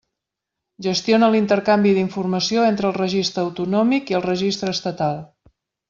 [0.85, 5.23] Gestiona l'intercanvi d'informació entre el Registre autonòmic i el Registre estatal.